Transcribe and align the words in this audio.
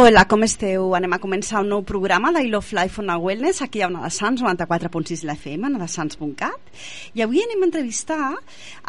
Hola, 0.00 0.22
com 0.24 0.40
esteu? 0.46 0.94
Anem 0.96 1.12
a 1.12 1.18
començar 1.20 1.60
un 1.60 1.66
nou 1.68 1.82
programa 1.84 2.30
d'I 2.32 2.46
Love 2.48 2.72
Life 2.78 3.02
on 3.02 3.10
a 3.12 3.18
Wellness 3.20 3.60
aquí 3.60 3.82
a 3.82 3.88
Ona 3.90 4.00
de 4.06 4.08
Sants, 4.16 4.40
94.6 4.40 5.26
de 5.26 5.28
l'FM, 5.28 5.66
onadesans.cat 5.68 6.70
i 7.18 7.20
avui 7.20 7.42
anem 7.42 7.60
a 7.60 7.68
entrevistar 7.68 8.30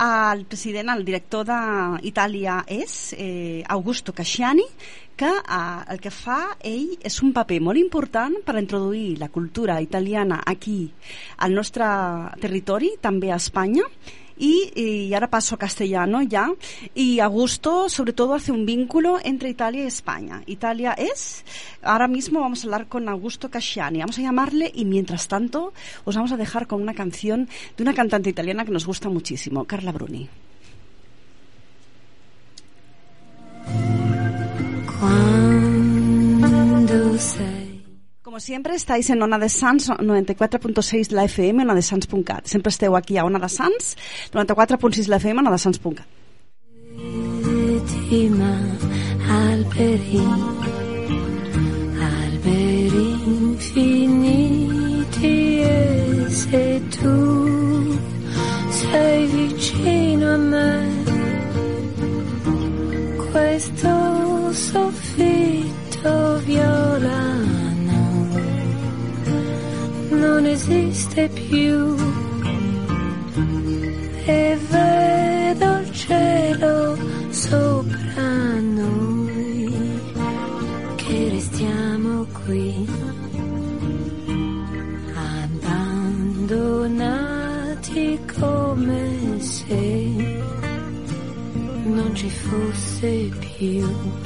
al 0.06 0.46
president, 0.48 0.94
al 0.94 1.04
director 1.04 1.44
d'Itàlia 1.50 2.62
és, 2.64 2.96
eh, 3.18 3.60
Augusto 3.76 4.16
Casciani, 4.16 4.64
que 5.20 5.28
eh, 5.28 5.60
el 5.92 6.00
que 6.00 6.16
fa 6.16 6.56
ell 6.64 6.96
és 7.04 7.20
un 7.28 7.36
paper 7.36 7.60
molt 7.60 7.84
important 7.84 8.40
per 8.48 8.56
introduir 8.64 9.20
la 9.20 9.28
cultura 9.28 9.82
italiana 9.84 10.40
aquí 10.46 10.80
al 11.44 11.60
nostre 11.60 11.92
territori, 12.40 12.96
també 13.04 13.34
a 13.34 13.42
Espanya, 13.44 13.84
y, 14.38 14.72
y 14.75 15.14
ahora 15.14 15.30
paso 15.30 15.56
a 15.56 15.58
castellano 15.58 16.22
ya. 16.22 16.52
Y 16.94 17.19
Augusto, 17.19 17.90
sobre 17.90 18.14
todo, 18.14 18.34
hace 18.34 18.52
un 18.52 18.66
vínculo 18.66 19.18
entre 19.24 19.50
Italia 19.50 19.84
y 19.84 19.88
España. 19.88 20.44
Italia 20.46 20.94
es, 20.94 21.44
ahora 21.81 22.08
mismo 22.08 22.40
vamos 22.40 22.64
a 22.64 22.68
hablar 22.68 22.88
con 22.88 23.09
Augusto 23.09 23.50
Casciani, 23.50 24.00
vamos 24.00 24.20
a 24.20 24.22
llamarle 24.22 24.72
y 24.74 24.86
mientras 24.86 25.28
tanto 25.28 25.74
os 26.06 26.16
vamos 26.16 26.31
a 26.31 26.38
dejar 26.38 26.68
con 26.68 26.81
una 26.81 26.94
canción 26.94 27.50
de 27.78 27.84
una 27.84 27.94
cantante 27.94 28.30
italiana 28.30 28.66
que 28.66 28.72
nos 28.72 28.86
gusta 28.86 29.09
muchísimo, 29.09 29.66
Carla 29.66 29.91
Bruni. 29.91 30.30
Quando 35.00 37.18
sei 37.18 37.61
Como 38.31 38.40
siempre, 38.40 38.75
estáis 38.75 39.09
en 39.09 39.22
Ona 39.22 39.38
de 39.38 39.50
Sans 39.50 39.90
94.6 39.90 41.12
la 41.12 41.25
FM, 41.25 41.64
Ona 41.64 41.75
de 41.75 41.81
Sans.cat. 41.81 42.46
Sempre 42.46 42.69
esteu 42.69 42.96
aquí 42.96 43.18
a 43.18 43.25
Ona 43.25 43.40
de 43.40 43.50
Sans, 43.50 43.97
94.6 44.31 45.09
la 45.09 45.18
FM, 45.18 45.42
Ona 45.42 45.52
de 45.52 45.58
Sans.cat. 45.58 46.06
ma 48.40 48.56
alberi, 49.28 50.24
alberi 52.00 53.20
infiniti 53.36 55.36
e 55.59 56.30
se 56.30 56.80
tu 56.88 58.00
sei 58.72 59.28
vicino 59.28 60.35
a 60.35 60.38
me, 60.38 60.72
questo 63.34 64.53
soffitto 64.53 66.38
violano 66.46 66.71
esiste 70.52 71.30
più. 71.30 71.96
E 74.26 74.58
vedo 74.70 75.78
il 75.80 75.92
cielo 75.92 76.98
sopra 77.30 78.59
noi 78.59 80.02
che 80.96 81.30
restiamo 81.30 82.26
qui 82.44 82.88
abbandonati 85.16 86.59
come 88.40 89.40
se 89.40 90.14
non 91.84 92.12
ci 92.14 92.30
fosse 92.30 93.30
più 93.40 94.21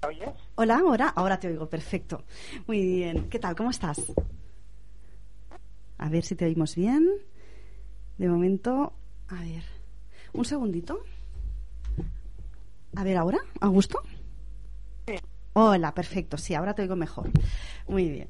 ¿Me 0.00 0.08
oyes? 0.08 0.30
Hola, 0.54 0.78
ahora, 0.78 1.08
ahora 1.08 1.38
te 1.38 1.48
oigo, 1.48 1.68
perfecto. 1.68 2.24
Muy 2.66 2.82
bien. 2.82 3.28
¿Qué 3.28 3.38
tal? 3.38 3.54
¿Cómo 3.54 3.68
estás? 3.68 4.00
A 5.98 6.08
ver 6.08 6.24
si 6.24 6.36
te 6.36 6.46
oímos 6.46 6.74
bien. 6.74 7.06
De 8.16 8.28
momento, 8.30 8.94
a 9.28 9.34
ver. 9.42 9.64
Un 10.32 10.46
segundito. 10.46 11.04
A 12.96 13.04
ver, 13.04 13.18
ahora, 13.18 13.40
Augusto. 13.60 14.00
Hola, 15.60 15.92
perfecto, 15.92 16.38
sí, 16.38 16.54
ahora 16.54 16.72
te 16.72 16.82
oigo 16.82 16.94
mejor. 16.94 17.32
Muy 17.88 18.08
bien. 18.08 18.28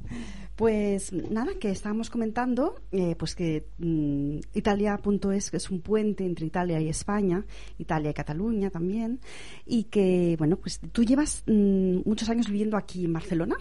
Pues 0.56 1.12
nada, 1.12 1.52
que 1.60 1.70
estábamos 1.70 2.08
comentando, 2.08 2.80
eh, 2.90 3.16
pues 3.18 3.34
que 3.34 3.66
mm, 3.76 4.38
Italia.es 4.54 5.52
es 5.52 5.70
un 5.70 5.82
puente 5.82 6.24
entre 6.24 6.46
Italia 6.46 6.80
y 6.80 6.88
España, 6.88 7.44
Italia 7.76 8.12
y 8.12 8.14
Cataluña 8.14 8.70
también, 8.70 9.20
y 9.66 9.84
que, 9.84 10.36
bueno, 10.38 10.56
pues 10.56 10.80
tú 10.90 11.04
llevas 11.04 11.42
mm, 11.46 11.98
muchos 12.06 12.30
años 12.30 12.46
viviendo 12.46 12.78
aquí 12.78 13.04
en 13.04 13.12
Barcelona. 13.12 13.56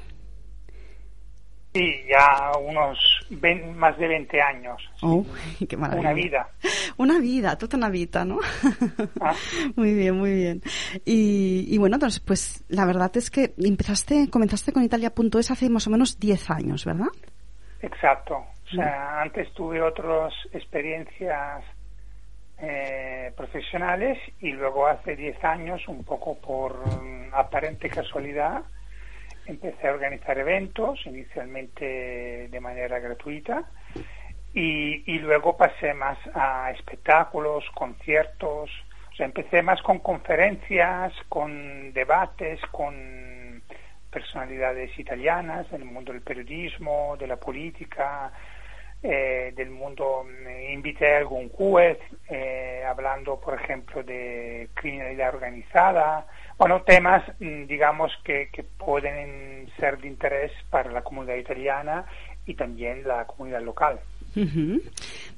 Sí, 1.78 2.06
ya 2.10 2.58
unos 2.58 2.98
más 3.76 3.96
de 4.00 4.08
20 4.08 4.42
años. 4.42 4.82
sí. 4.96 5.02
Oh, 5.04 5.26
qué 5.70 5.78
maravilla. 5.78 6.10
Una 6.10 6.14
vida. 6.14 6.50
Una 6.98 7.20
vida, 7.20 7.58
toda 7.58 7.78
una 7.78 7.90
vida, 7.90 8.26
¿no? 8.26 8.40
Ah. 9.22 9.34
muy 9.76 9.94
bien, 9.94 10.18
muy 10.18 10.34
bien. 10.34 10.62
Y, 11.06 11.66
y 11.68 11.78
bueno, 11.78 11.98
entonces, 11.98 12.20
pues 12.20 12.64
la 12.70 12.86
verdad 12.86 13.12
es 13.16 13.30
que 13.30 13.54
empezaste, 13.58 14.30
comenzaste 14.30 14.72
con 14.72 14.84
Italia.es 14.84 15.52
hace 15.52 15.70
más 15.70 15.86
o 15.88 15.92
menos 15.92 16.20
10 16.20 16.50
años, 16.50 16.86
¿verdad? 16.86 17.08
Exacto. 17.82 18.38
O 18.38 18.76
sea, 18.76 19.22
antes 19.22 19.54
tuve 19.54 19.82
otras 19.82 20.34
experiencias 20.52 21.64
eh, 22.60 23.32
profesionales 23.38 24.18
y 24.40 24.52
luego 24.52 24.88
hace 24.88 25.16
10 25.16 25.44
años, 25.44 25.88
un 25.88 26.04
poco 26.04 26.38
por 26.40 26.76
mm, 27.02 27.34
aparente 27.34 27.88
casualidad, 27.90 28.64
empecé 29.48 29.88
a 29.88 29.94
organizar 29.94 30.38
eventos, 30.38 31.06
inicialmente 31.06 32.48
de 32.50 32.60
manera 32.60 33.00
gratuita, 33.00 33.66
y, 34.54 35.20
luego 35.20 35.56
pasé 35.56 35.94
más 35.94 36.18
a 36.34 36.72
espectáculos, 36.72 37.64
conciertos, 37.76 38.72
o 39.12 39.16
sea, 39.16 39.28
empecé 39.28 39.62
más 39.62 39.82
con 39.84 40.00
conferencias, 40.00 41.14
con 41.30 41.94
debates, 41.94 42.60
con 42.72 43.62
personalidades 44.12 44.98
italianas 44.98 45.70
del 45.70 45.86
mundo 45.86 46.12
del 46.12 46.22
periodismo, 46.22 47.16
de 47.20 47.28
la 47.28 47.36
política, 47.36 48.32
eh, 49.04 49.54
del 49.56 49.70
mundo. 49.70 50.26
Invité 50.70 51.16
a 51.16 51.18
algún 51.20 51.50
juez 51.50 52.00
eh, 52.30 52.84
hablando, 52.88 53.40
por 53.40 53.62
ejemplo, 53.62 54.02
de 54.02 54.70
criminalidad 54.74 55.36
organizada. 55.36 56.26
Bueno, 56.58 56.82
temas, 56.86 57.24
mm, 57.40 57.66
digamos, 57.68 58.12
que, 58.24 58.50
que 58.52 58.64
pueden 58.64 59.70
ser 59.80 60.00
de 60.00 60.08
interés 60.08 60.52
para 60.70 60.92
la 60.92 61.04
comunidad 61.04 61.36
italiana 61.36 62.06
y 62.46 62.56
también 62.56 63.08
la 63.08 63.26
comunidad 63.26 63.62
local. 63.62 64.00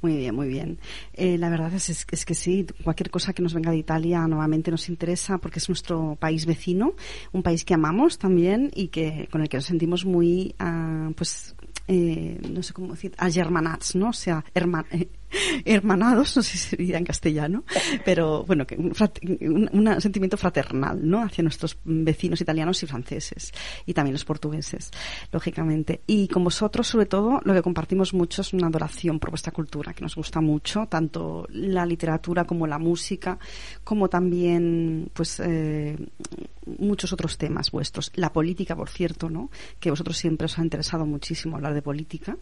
Muy 0.01 0.17
bien, 0.17 0.35
muy 0.35 0.47
bien. 0.47 0.77
Eh, 1.13 1.37
la 1.37 1.49
verdad 1.49 1.73
es, 1.73 1.89
es, 1.89 2.25
que 2.25 2.33
sí, 2.35 2.65
cualquier 2.83 3.09
cosa 3.09 3.33
que 3.33 3.41
nos 3.41 3.53
venga 3.53 3.71
de 3.71 3.77
Italia 3.77 4.27
nuevamente 4.27 4.71
nos 4.71 4.89
interesa 4.89 5.37
porque 5.37 5.59
es 5.59 5.69
nuestro 5.69 6.17
país 6.19 6.45
vecino, 6.45 6.93
un 7.31 7.41
país 7.43 7.63
que 7.63 7.73
amamos 7.73 8.17
también 8.17 8.71
y 8.73 8.89
que 8.89 9.27
con 9.31 9.41
el 9.41 9.47
que 9.49 9.57
nos 9.57 9.65
sentimos 9.65 10.05
muy, 10.05 10.53
ah, 10.59 11.09
pues, 11.15 11.55
eh, 11.87 12.39
no 12.49 12.61
sé 12.61 12.73
cómo 12.73 12.93
decir, 12.93 13.13
agermanats, 13.17 13.95
¿no? 13.95 14.09
O 14.09 14.13
sea, 14.13 14.43
herma- 14.53 14.85
eh, 14.91 15.07
hermanados, 15.65 16.35
no 16.37 16.43
sé 16.43 16.51
si 16.51 16.57
sería 16.57 16.97
en 16.97 17.05
castellano, 17.05 17.63
pero 18.05 18.43
bueno, 18.43 18.65
que 18.65 18.75
un, 18.75 19.69
un 19.71 20.01
sentimiento 20.01 20.37
fraternal, 20.37 20.99
¿no? 21.07 21.23
Hacia 21.23 21.43
nuestros 21.43 21.77
vecinos 21.83 22.41
italianos 22.41 22.81
y 22.83 22.87
franceses 22.87 23.51
y 23.85 23.93
también 23.93 24.13
los 24.13 24.25
portugueses, 24.25 24.91
lógicamente. 25.31 26.01
Y 26.07 26.27
con 26.27 26.43
vosotros, 26.43 26.87
sobre 26.87 27.05
todo, 27.05 27.41
lo 27.43 27.53
que 27.53 27.61
compartimos 27.61 28.13
mucho 28.13 28.41
es 28.41 28.53
una 28.53 28.67
adoración 28.67 29.19
por 29.19 29.29
vuestra 29.29 29.51
cultura, 29.51 29.93
que 29.93 30.01
nos 30.01 30.15
gusta 30.15 30.41
mucho, 30.41 30.87
tanto 30.87 31.45
la 31.49 31.85
literatura 31.85 32.45
como 32.45 32.67
la 32.67 32.77
música, 32.77 33.37
como 33.83 34.09
también, 34.09 35.09
pues, 35.13 35.39
eh, 35.39 35.97
muchos 36.79 37.13
otros 37.13 37.37
temas 37.37 37.71
vuestros. 37.71 38.11
La 38.15 38.31
política, 38.33 38.75
por 38.75 38.89
cierto, 38.89 39.29
¿no? 39.29 39.49
Que 39.79 39.89
vosotros 39.91 40.17
siempre 40.17 40.45
os 40.45 40.57
ha 40.57 40.63
interesado 40.63 41.05
muchísimo 41.05 41.55
hablar 41.57 41.73
de 41.73 41.81
política 41.81 42.37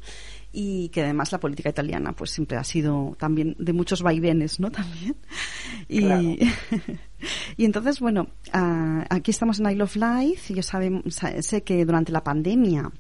y 0.54 0.90
que 0.90 1.02
además 1.04 1.32
la 1.32 1.40
política 1.40 1.70
italiana, 1.70 2.14
pues, 2.14 2.32
siempre 2.32 2.58
ha 2.58 2.64
sido 2.64 3.16
también 3.20 3.56
de 3.60 3.74
muchos 3.74 4.02
vaivenes, 4.02 4.60
¿no? 4.60 4.72
También. 4.78 5.16
Y, 5.90 6.00
Claro. 6.02 6.22
y 7.58 7.66
entonces, 7.66 8.00
bueno, 8.00 8.28
ah, 8.54 9.06
aquí 9.10 9.32
estamos 9.32 9.60
en 9.60 9.70
I 9.72 9.76
Love 9.76 9.96
Life. 9.98 10.54
Yo 10.54 10.64
sabe- 10.64 11.02
sa- 11.10 11.42
sé 11.42 11.64
que 11.64 11.84
durante 11.86 12.12
la 12.12 12.24
pandemia 12.24 12.92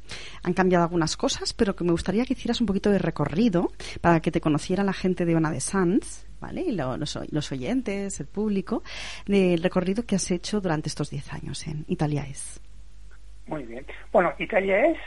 han 0.43 0.53
cambiado 0.53 0.83
algunas 0.83 1.15
cosas, 1.17 1.53
pero 1.53 1.75
que 1.75 1.83
me 1.83 1.91
gustaría 1.91 2.25
que 2.25 2.33
hicieras 2.33 2.59
un 2.61 2.67
poquito 2.67 2.89
de 2.89 2.99
recorrido 2.99 3.71
para 4.01 4.19
que 4.21 4.31
te 4.31 4.41
conociera 4.41 4.83
la 4.83 4.93
gente 4.93 5.25
de 5.25 5.35
Ona 5.35 5.51
de 5.51 5.61
Sanz, 5.61 6.25
¿vale? 6.39 6.61
Y 6.61 6.71
lo- 6.71 6.97
los, 6.97 7.17
los 7.31 7.51
oyentes, 7.51 8.19
el 8.19 8.27
público, 8.27 8.83
del 9.25 9.61
recorrido 9.63 10.05
que 10.05 10.15
has 10.15 10.29
hecho 10.31 10.61
durante 10.61 10.89
estos 10.89 11.09
10 11.09 11.33
años 11.33 11.67
en 11.67 11.85
Italia 11.87 12.25
es. 12.29 12.59
Muy 13.47 13.63
bien. 13.63 13.85
Bueno, 14.11 14.33
Italia 14.39 14.87
es, 14.87 14.97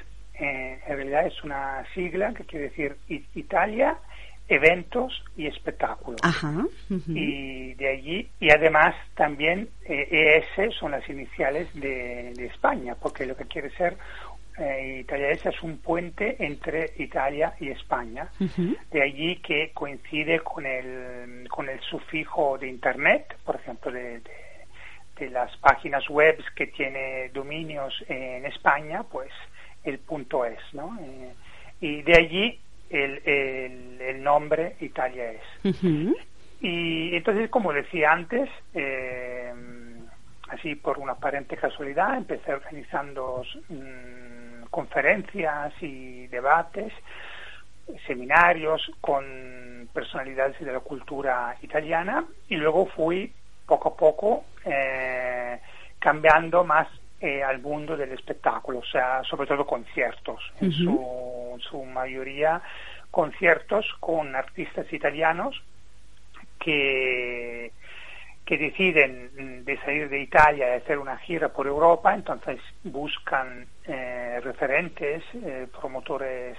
eh, 0.40 0.80
en 0.86 0.96
realidad 0.96 1.26
es 1.26 1.44
una 1.44 1.84
sigla 1.94 2.32
que 2.32 2.44
quiere 2.44 2.68
decir 2.70 2.96
Italia, 3.34 3.98
eventos 4.48 5.22
y 5.36 5.46
espectáculos. 5.46 6.20
Ajá. 6.24 6.64
Y 7.06 7.74
de 7.74 7.88
allí, 7.88 8.28
y 8.40 8.50
además 8.50 8.94
también 9.14 9.68
eh, 9.84 10.42
ES 10.58 10.74
son 10.74 10.90
las 10.92 11.08
iniciales 11.08 11.68
de, 11.74 12.32
de 12.34 12.46
España, 12.46 12.96
porque 13.00 13.26
lo 13.26 13.36
que 13.36 13.44
quiere 13.44 13.70
ser 13.76 13.96
eh, 14.58 14.98
Italia 15.00 15.30
es 15.30 15.62
un 15.62 15.78
puente 15.78 16.36
entre 16.38 16.92
Italia 16.98 17.54
y 17.60 17.70
España. 17.70 18.28
De 18.90 19.02
allí 19.02 19.36
que 19.36 19.70
coincide 19.72 20.40
con 20.40 20.66
el, 20.66 21.48
con 21.48 21.68
el 21.68 21.80
sufijo 21.80 22.58
de 22.58 22.68
Internet, 22.68 23.36
por 23.44 23.56
ejemplo, 23.56 23.90
de, 23.92 24.20
de- 24.20 24.50
de 25.18 25.28
las 25.28 25.54
páginas 25.58 26.08
web 26.08 26.42
que 26.56 26.68
tiene 26.68 27.28
dominios 27.34 27.92
en 28.08 28.46
España, 28.46 29.02
pues 29.02 29.30
el 29.84 29.98
punto 29.98 30.46
es, 30.46 30.58
¿no? 30.72 30.96
Eh, 31.00 31.34
y 31.82 32.00
de 32.02 32.14
allí 32.16 32.60
el, 32.88 33.20
el, 33.26 34.00
el 34.00 34.22
nombre 34.22 34.76
Italia 34.80 35.32
es. 35.32 35.42
Y 36.62 37.14
entonces, 37.16 37.50
como 37.50 37.72
decía 37.72 38.12
antes, 38.12 38.48
eh, 38.74 39.52
así 40.48 40.74
por 40.74 40.98
una 40.98 41.12
aparente 41.12 41.56
casualidad, 41.56 42.16
empecé 42.16 42.52
organizando 42.52 43.42
mm, 43.68 44.29
conferencias 44.70 45.72
y 45.80 46.26
debates, 46.28 46.92
seminarios 48.06 48.90
con 49.00 49.88
personalidades 49.92 50.58
de 50.60 50.72
la 50.72 50.80
cultura 50.80 51.56
italiana 51.62 52.24
y 52.48 52.56
luego 52.56 52.86
fui 52.86 53.32
poco 53.66 53.88
a 53.88 53.96
poco 53.96 54.44
eh, 54.64 55.58
cambiando 55.98 56.64
más 56.64 56.88
eh, 57.20 57.42
al 57.42 57.60
mundo 57.60 57.96
del 57.96 58.12
espectáculo, 58.12 58.78
o 58.78 58.84
sea, 58.84 59.22
sobre 59.24 59.46
todo 59.46 59.66
conciertos, 59.66 60.40
en, 60.60 60.72
su, 60.72 61.52
en 61.54 61.60
su 61.60 61.84
mayoría 61.84 62.62
conciertos 63.10 63.86
con 63.98 64.34
artistas 64.36 64.90
italianos 64.92 65.60
que, 66.58 67.72
que 68.50 68.58
deciden 68.58 69.30
mm, 69.38 69.64
de 69.64 69.78
salir 69.78 70.08
de 70.08 70.18
Italia 70.22 70.74
y 70.74 70.78
hacer 70.78 70.98
una 70.98 71.16
gira 71.18 71.50
por 71.50 71.68
Europa, 71.68 72.12
entonces 72.12 72.58
buscan 72.82 73.64
eh, 73.86 74.40
referentes, 74.42 75.22
eh, 75.34 75.68
promotores 75.80 76.58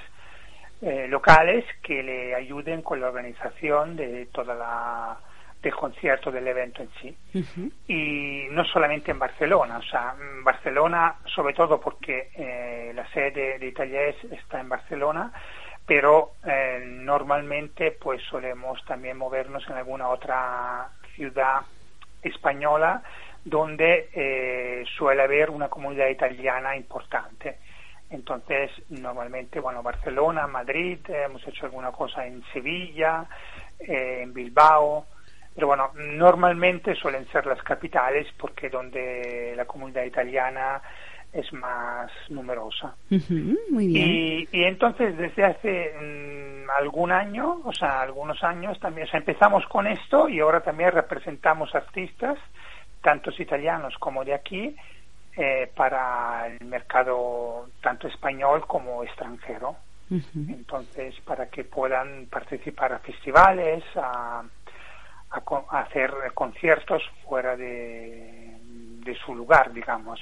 eh, 0.82 1.08
locales 1.10 1.66
que 1.84 2.02
le 2.02 2.34
ayuden 2.34 2.82
con 2.82 3.02
la 3.02 3.10
organización 3.10 3.98
de 3.98 4.28
toda 4.28 4.56
la 4.56 5.18
del 5.62 5.76
concierto 5.76 6.32
del 6.32 6.48
evento 6.48 6.82
en 6.82 6.90
sí. 7.02 7.18
Y 7.90 8.48
no 8.52 8.64
solamente 8.64 9.12
en 9.12 9.20
Barcelona, 9.20 9.78
o 9.80 9.84
sea, 9.84 10.16
en 10.18 10.46
Barcelona 10.46 11.16
sobre 11.26 11.54
todo 11.54 11.78
porque 11.82 12.30
eh, 12.36 12.94
la 12.96 13.06
sede 13.10 13.60
de 13.60 13.68
Italia 13.68 14.04
es- 14.04 14.24
está 14.32 14.62
en 14.62 14.70
Barcelona, 14.70 15.34
pero 15.86 16.36
eh, 16.48 16.82
normalmente 16.86 17.92
pues 18.02 18.24
solemos 18.30 18.82
también 18.86 19.18
movernos 19.18 19.68
en 19.68 19.74
alguna 19.76 20.08
otra 20.08 20.88
ciudad 21.16 21.60
española 22.22 23.04
donde 23.44 24.10
eh, 24.14 24.84
suele 24.98 25.24
haber 25.24 25.50
una 25.50 25.68
comunidad 25.68 26.08
italiana 26.08 26.76
importante. 26.76 27.58
Entonces, 28.10 28.70
normalmente, 28.90 29.60
bueno, 29.60 29.82
Barcelona, 29.82 30.46
Madrid, 30.46 31.00
eh, 31.08 31.24
hemos 31.26 31.46
hecho 31.48 31.66
alguna 31.66 31.92
cosa 31.92 32.26
en 32.26 32.44
Sevilla, 32.52 33.26
eh, 33.80 34.20
en 34.22 34.34
Bilbao, 34.34 35.06
pero 35.56 35.68
bueno, 35.68 35.92
normalmente 35.96 36.94
suelen 36.96 37.28
ser 37.28 37.46
las 37.46 37.62
capitales 37.64 38.28
porque 38.38 38.70
donde 38.70 39.54
la 39.56 39.66
comunidad 39.66 40.04
italiana 40.04 40.82
es 41.34 41.52
más 41.54 42.12
numerosa. 42.30 42.96
Ujú, 43.10 43.58
muy 43.70 43.88
bien. 43.88 44.10
Y, 44.10 44.50
y 44.52 44.64
entonces 44.64 45.18
desde 45.18 45.46
hace 45.46 45.94
mm, 46.00 46.70
algún 46.78 47.12
año, 47.12 47.62
o 47.64 47.74
sea, 47.74 48.02
algunos 48.02 48.44
años 48.44 48.80
también, 48.80 49.08
o 49.08 49.12
sea, 49.12 49.20
empezamos 49.20 49.66
con 49.68 49.88
esto 49.88 50.28
y 50.28 50.40
ahora 50.40 50.62
también 50.62 50.92
representamos 50.92 51.74
artistas, 51.74 52.38
tantos 53.02 53.40
italianos 53.40 53.96
como 53.98 54.24
de 54.26 54.34
aquí, 54.34 54.76
eh, 55.38 55.72
para 55.74 56.48
el 56.48 56.68
mercado 56.68 57.70
tanto 57.82 58.08
español 58.08 58.66
como 58.68 59.04
extranjero. 59.04 59.78
Entonces, 60.10 61.16
para 61.22 61.46
que 61.48 61.64
puedan 61.64 62.26
participar 62.26 62.92
a 62.92 63.00
festivales, 63.00 63.82
a, 63.96 64.44
a 65.30 65.42
a 65.70 65.80
hacer 65.80 66.12
conciertos 66.34 67.02
fuera 67.24 67.56
de, 67.56 68.58
de 68.62 69.16
su 69.26 69.34
lugar, 69.34 69.72
digamos. 69.72 70.20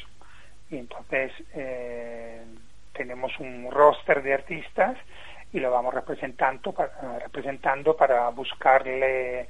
Y 0.71 0.77
entonces 0.77 1.31
eh, 1.53 2.41
tenemos 2.93 3.31
un 3.39 3.69
roster 3.71 4.21
de 4.21 4.33
artistas 4.33 4.97
y 5.51 5.59
lo 5.59 5.71
vamos 5.71 5.93
representando, 5.93 6.71
pa- 6.71 6.85
eh, 6.85 7.19
representando 7.23 7.95
para 7.95 8.29
buscarle 8.29 9.47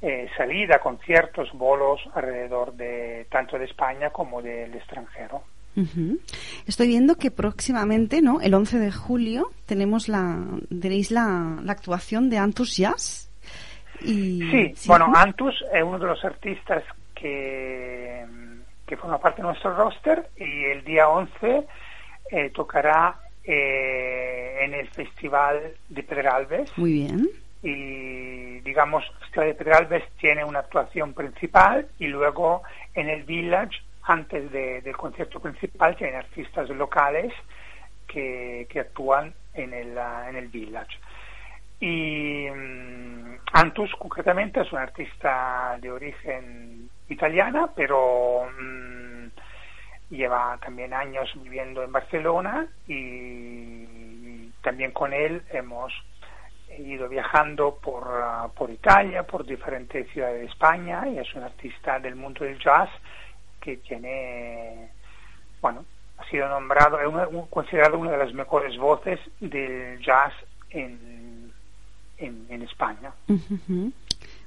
eh, 0.00 0.28
salida, 0.36 0.80
conciertos, 0.80 1.52
bolos 1.52 2.00
alrededor 2.14 2.72
de 2.74 3.26
tanto 3.30 3.56
de 3.58 3.66
España 3.66 4.10
como 4.10 4.42
del 4.42 4.74
extranjero. 4.74 5.42
Ujú. 5.76 6.18
Estoy 6.66 6.88
viendo 6.88 7.14
que 7.16 7.30
próximamente, 7.30 8.20
¿no? 8.20 8.40
El 8.40 8.52
11 8.52 8.78
de 8.78 8.90
julio 8.92 9.52
tenemos 9.64 10.08
la 10.08 10.38
tenéis 10.68 11.10
la, 11.12 11.56
la 11.62 11.72
actuación 11.72 12.28
de 12.28 12.38
Antus 12.38 12.76
Jazz. 12.76 13.30
Y, 14.00 14.42
Sí, 14.50 14.74
bueno, 14.88 15.12
Antus 15.14 15.54
es 15.72 15.82
uno 15.82 15.98
de 16.00 16.06
los 16.06 16.22
artistas 16.24 16.82
que, 17.14 17.91
que 18.92 18.98
forma 18.98 19.16
parte 19.18 19.40
de 19.40 19.48
nuestro 19.48 19.74
roster 19.74 20.28
y 20.36 20.64
el 20.66 20.84
día 20.84 21.08
11 21.08 21.66
eh, 22.30 22.50
tocará 22.50 23.18
eh, 23.42 24.58
en 24.60 24.74
el 24.74 24.86
Festival 24.90 25.74
de 25.88 26.02
Pedralbes 26.02 26.68
Muy 26.76 26.92
bien. 26.92 27.26
y 27.62 28.60
digamos 28.60 29.02
el 29.10 29.18
Festival 29.20 29.46
de 29.48 29.54
Pedralbes 29.54 30.04
tiene 30.20 30.44
una 30.44 30.58
actuación 30.58 31.14
principal 31.14 31.88
y 31.98 32.08
luego 32.08 32.64
en 32.92 33.08
el 33.08 33.22
Village 33.22 33.78
antes 34.02 34.52
de- 34.52 34.82
del 34.82 34.96
concierto 34.98 35.40
principal 35.40 35.96
tienen 35.96 36.16
artistas 36.16 36.68
locales 36.68 37.32
que, 38.06 38.66
que 38.68 38.80
actúan 38.80 39.32
en 39.54 39.72
el, 39.72 39.96
ah, 39.96 40.26
en 40.28 40.36
el 40.36 40.48
Village. 40.48 40.98
Y 41.80 42.46
mm, 42.50 43.36
Antus 43.54 43.90
concretamente 43.98 44.60
es 44.60 44.70
un 44.70 44.80
artista 44.80 45.78
de 45.80 45.90
origen 45.90 46.81
italiana, 47.08 47.68
pero 47.74 48.46
mm, 48.58 49.26
lleva 50.10 50.58
también 50.62 50.92
años 50.92 51.30
viviendo 51.42 51.82
en 51.82 51.92
Barcelona 51.92 52.66
y 52.86 54.48
también 54.62 54.92
con 54.92 55.12
él 55.12 55.42
hemos 55.50 55.92
ido 56.78 57.08
viajando 57.08 57.78
por, 57.82 58.04
ah, 58.08 58.48
por 58.54 58.70
Italia, 58.70 59.24
por 59.24 59.44
diferentes 59.44 60.08
ciudades 60.10 60.40
de 60.40 60.46
España 60.46 61.06
y 61.08 61.18
es 61.18 61.34
un 61.34 61.42
artista 61.42 61.98
del 61.98 62.16
mundo 62.16 62.44
del 62.44 62.58
jazz 62.58 62.88
que 63.60 63.76
tiene, 63.78 64.90
bueno, 65.60 65.84
ha 66.18 66.24
sido 66.28 66.48
nombrado, 66.48 66.98
es 67.00 67.48
considerado 67.50 67.98
una 67.98 68.12
de 68.12 68.18
las 68.18 68.34
mejores 68.34 68.76
voces 68.76 69.20
del 69.40 70.00
jazz 70.00 70.32
en, 70.70 71.52
en, 72.18 72.62
España. 72.62 73.12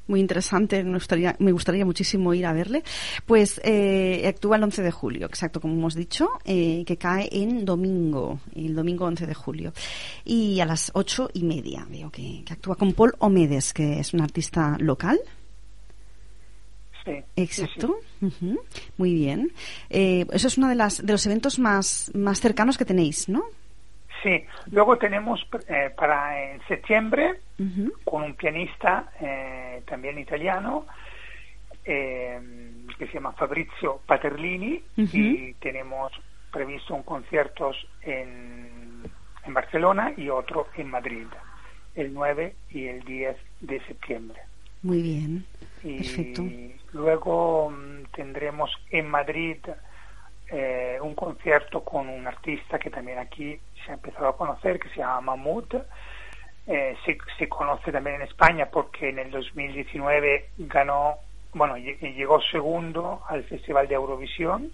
Muy 0.08 0.20
interesante, 0.20 0.84
me 0.84 0.94
gustaría, 0.94 1.36
me 1.40 1.52
gustaría 1.52 1.86
muchísimo 1.86 2.34
ir 2.34 2.46
a 2.46 2.54
verle. 2.54 2.84
Pues 3.26 3.60
eh, 3.64 4.24
actúa 4.28 4.58
el 4.58 4.64
11 4.64 4.84
de 4.84 4.92
julio, 4.92 5.26
exacto, 5.26 5.60
como 5.60 5.74
hemos 5.74 5.96
dicho, 5.96 6.30
eh, 6.46 6.84
que 6.86 6.98
cae 6.98 7.28
en 7.32 7.66
domingo, 7.66 8.40
el 8.56 8.76
domingo 8.76 9.06
11 9.06 9.26
de 9.26 9.34
julio. 9.34 9.74
Y 10.24 10.60
a 10.60 10.66
las 10.66 10.92
ocho 10.94 11.30
y 11.34 11.44
media 11.44 11.88
veo 11.90 12.12
que, 12.12 12.44
que 12.46 12.54
actúa 12.54 12.76
con 12.76 12.94
Paul 12.94 13.14
Omedes, 13.20 13.74
que 13.74 14.00
es 14.00 14.14
un 14.14 14.22
artista 14.22 14.78
local. 14.80 15.20
Sí, 17.04 17.12
Exacto. 17.36 18.00
Ujú. 18.22 18.60
Muy 18.98 19.14
bien. 19.14 19.52
Eh, 19.90 20.26
eso 20.32 20.48
es 20.48 20.58
uno 20.58 20.70
de, 20.70 20.76
las, 20.76 21.06
de 21.06 21.12
los 21.12 21.26
eventos 21.26 21.60
más, 21.60 22.12
más 22.16 22.42
cercanos 22.42 22.78
que 22.78 22.86
tenéis, 22.86 23.30
¿no? 23.30 23.44
Sí, 24.26 24.44
luego 24.72 24.98
tenemos 24.98 25.48
eh, 25.68 25.92
para 25.96 26.52
en 26.52 26.60
septiembre 26.68 27.42
con 28.04 28.24
un 28.24 28.34
pianista 28.34 29.12
eh, 29.22 29.84
también 29.86 30.18
italiano 30.18 30.88
eh, 31.86 32.40
que 32.98 33.06
se 33.06 33.14
llama 33.14 33.34
Fabrizio 33.34 34.02
Paterlini 34.08 34.82
y 34.96 35.54
tenemos 35.54 36.12
previsto 36.52 36.96
un 36.96 37.04
concierto 37.04 37.72
en, 38.02 39.04
en 39.46 39.54
Barcelona 39.54 40.12
y 40.18 40.28
otro 40.30 40.70
en 40.76 40.90
Madrid 40.90 41.28
el 41.94 42.12
9 42.12 42.56
y 42.72 42.88
el 42.88 43.02
10 43.04 43.38
de 43.62 43.80
septiembre. 43.82 44.40
Muy 44.82 45.04
bien. 45.04 45.46
Y 45.84 45.98
Perfecto. 45.98 46.44
luego 46.94 47.70
mm, 47.70 48.06
tendremos 48.16 48.72
en 48.90 49.08
Madrid 49.08 49.58
eh, 50.50 50.98
un 51.02 51.16
concierto 51.16 51.84
con 51.84 52.08
un 52.10 52.28
artista 52.28 52.80
que 52.80 52.90
también 52.90 53.20
aquí 53.20 53.60
se 53.86 53.92
ha 53.92 53.96
empezado 53.96 54.28
a 54.30 54.38
conocer, 54.38 54.80
que 54.80 54.90
se 54.90 54.98
llama 54.98 55.22
Mahmoud. 55.22 55.76
Eh, 56.68 56.96
se, 57.06 57.18
se 57.38 57.48
conoce 57.48 57.92
también 57.92 58.18
en 58.18 58.22
España 58.24 58.68
porque 58.72 59.10
en 59.10 59.20
el 59.20 59.30
2019 59.32 60.50
ganó, 60.58 61.18
bueno, 61.54 61.78
lle- 61.78 62.00
llegó 62.16 62.42
segundo 62.42 63.22
al 63.28 63.44
Festival 63.44 63.88
de 63.88 63.96
Eurovisión 63.96 64.72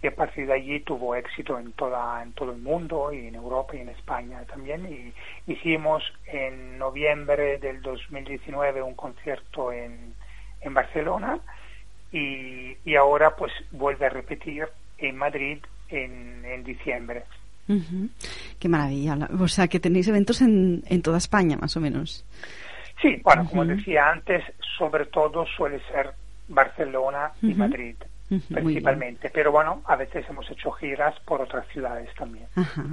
y 0.00 0.06
a 0.06 0.14
partir 0.14 0.46
de 0.46 0.54
allí 0.54 0.80
tuvo 0.80 1.14
éxito 1.16 1.58
en 1.58 1.72
toda 1.72 2.22
en 2.22 2.32
todo 2.32 2.52
el 2.52 2.58
mundo 2.58 3.12
y 3.12 3.26
en 3.26 3.34
Europa 3.34 3.76
y 3.76 3.80
en 3.80 3.88
España 3.90 4.44
también 4.46 4.86
y 4.86 5.52
hicimos 5.52 6.02
en 6.26 6.78
noviembre 6.78 7.58
del 7.58 7.82
2019 7.82 8.80
un 8.80 8.94
concierto 8.94 9.72
en, 9.72 10.14
en 10.60 10.72
Barcelona 10.74 11.40
y, 12.12 12.76
y 12.84 12.94
ahora 12.96 13.34
pues 13.36 13.52
vuelve 13.72 14.06
a 14.06 14.10
repetir 14.10 14.68
en 14.98 15.16
Madrid 15.16 15.58
en, 15.88 16.44
en 16.44 16.64
diciembre. 16.64 17.24
Qué 18.58 18.68
maravilla. 18.68 19.14
La- 19.16 19.30
O 19.40 19.46
sea, 19.48 19.68
que 19.68 19.78
tenéis 19.80 20.08
eventos 20.08 20.40
en, 20.40 20.82
en 20.86 21.02
toda 21.02 21.18
España, 21.18 21.56
más 21.60 21.76
o 21.76 21.80
menos. 21.80 22.24
sí 23.02 23.20
bueno 23.22 23.44
como 23.48 23.64
decía 23.64 24.10
antes 24.10 24.42
sobre 24.78 25.06
todo 25.06 25.44
suele 25.56 25.80
ser 25.92 26.10
Barcelona 26.48 27.30
y. 27.42 27.54
Madrid 27.54 27.94
principalmente 28.52 29.30
pero 29.32 29.52
bueno 29.52 29.82
a 29.86 29.96
veces 29.96 30.24
hemos 30.28 30.50
hecho 30.50 30.70
giras 30.72 31.14
por 31.24 31.40
otras 31.40 31.66
ciudades 31.68 32.08
también 32.16 32.46
Ajá. 32.56 32.84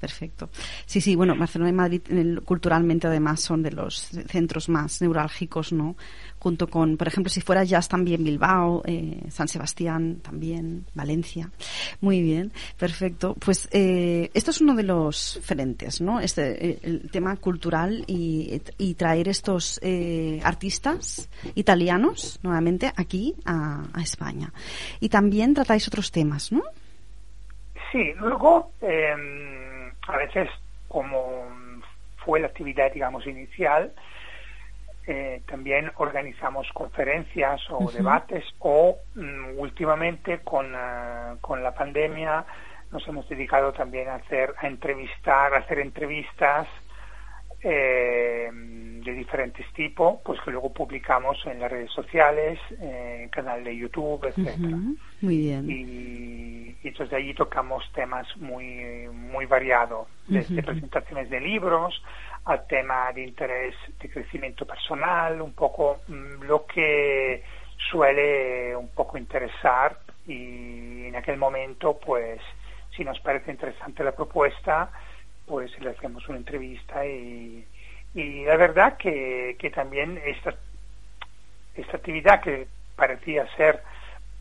Perfecto. 0.00 0.50
Sí, 0.86 1.00
sí, 1.00 1.16
bueno, 1.16 1.36
Barcelona 1.36 1.70
y 1.70 1.72
Madrid 1.74 2.02
el- 2.10 2.42
culturalmente 2.42 3.06
además 3.06 3.40
son 3.40 3.62
de 3.62 3.70
los 3.72 4.08
centros 4.28 4.68
más 4.68 5.00
neurálgicos, 5.00 5.72
¿no? 5.72 5.96
Junto 6.38 6.68
con, 6.68 6.96
por 6.98 7.08
ejemplo, 7.08 7.30
si 7.30 7.40
fuera 7.40 7.64
jazz 7.64 7.88
también 7.88 8.22
Bilbao, 8.22 8.82
eh, 8.84 9.22
San 9.30 9.48
Sebastián 9.48 10.16
también, 10.22 10.84
Valencia. 10.94 11.50
Muy 12.02 12.20
bien, 12.20 12.52
perfecto. 12.78 13.34
Pues 13.34 13.66
eh, 13.72 14.30
esto 14.34 14.50
es 14.50 14.60
uno 14.60 14.74
de 14.74 14.82
los 14.82 15.40
frentes, 15.42 16.00
¿no? 16.02 16.20
Este, 16.20 16.70
eh, 16.70 16.78
el 16.82 17.10
tema 17.10 17.36
cultural 17.36 18.04
y, 18.06 18.60
y 18.76 18.94
traer 18.94 19.28
estos 19.28 19.80
eh, 19.82 20.40
artistas 20.44 21.30
italianos 21.54 22.38
nuevamente 22.42 22.92
aquí 22.94 23.34
a, 23.46 23.84
a 23.92 24.02
España. 24.02 24.52
Y 25.00 25.08
también 25.08 25.54
tratáis 25.54 25.88
otros 25.88 26.10
temas, 26.10 26.52
¿no? 26.52 26.62
Sí, 27.90 28.12
luego 28.18 28.72
eh, 28.82 29.14
a 30.06 30.16
veces 30.16 30.48
como 30.88 31.46
fue 32.24 32.40
la 32.40 32.46
actividad, 32.46 32.92
digamos, 32.92 33.26
inicial, 33.26 33.92
eh, 35.06 35.42
también 35.46 35.92
organizamos 35.96 36.66
conferencias 36.72 37.60
o 37.70 37.90
debates 37.90 38.44
o 38.60 38.96
mm, 39.14 39.58
últimamente 39.58 40.40
con, 40.40 40.72
ah, 40.74 41.36
con 41.42 41.62
la 41.62 41.74
pandemia 41.74 42.46
nos 42.90 43.06
hemos 43.08 43.28
dedicado 43.28 43.72
también 43.72 44.08
a 44.08 44.14
hacer, 44.14 44.54
a 44.56 44.68
entrevistar, 44.68 45.52
a 45.52 45.58
hacer 45.58 45.80
entrevistas 45.80 46.68
eh, 47.64 48.50
de 48.52 49.12
diferentes 49.12 49.66
tipos, 49.72 50.20
pues 50.24 50.40
que 50.42 50.50
luego 50.50 50.72
publicamos 50.72 51.38
en 51.46 51.60
las 51.60 51.70
redes 51.70 51.90
sociales, 51.90 52.58
en 52.80 53.28
canal 53.30 53.64
de 53.64 53.76
YouTube, 53.76 54.24
etcétera 54.26 54.76
Muy 55.20 55.38
bien. 55.38 55.70
y, 55.70 56.76
y 56.82 56.88
entonces 56.88 57.10
de 57.10 57.16
allí 57.16 57.34
tocamos 57.34 57.82
temas 57.92 58.26
muy 58.36 59.08
muy 59.12 59.46
variados, 59.46 60.06
desde 60.26 60.62
presentaciones 60.62 61.28
de 61.30 61.40
libros 61.40 62.02
al 62.44 62.66
tema 62.66 63.10
de 63.12 63.24
interés 63.24 63.74
de 64.00 64.10
crecimiento 64.10 64.66
personal, 64.66 65.40
un 65.40 65.54
poco 65.54 66.00
mm, 66.08 66.42
lo 66.42 66.66
que 66.66 67.42
suele 67.90 68.76
un 68.76 68.88
poco 68.88 69.18
interesar 69.18 69.98
y 70.26 71.06
en 71.06 71.16
aquel 71.16 71.36
momento 71.38 71.98
pues 71.98 72.40
si 72.96 73.04
nos 73.04 73.18
parece 73.20 73.50
interesante 73.50 74.04
la 74.04 74.12
propuesta, 74.12 74.90
pues 75.46 75.78
le 75.80 75.90
hacemos 75.90 76.26
una 76.28 76.38
entrevista 76.38 77.04
y, 77.06 77.66
y 78.14 78.44
la 78.44 78.56
verdad 78.56 78.96
que, 78.96 79.56
que 79.58 79.70
también 79.70 80.20
esta, 80.24 80.54
esta 81.74 81.96
actividad 81.96 82.40
que 82.40 82.66
parecía 82.96 83.46
ser 83.56 83.82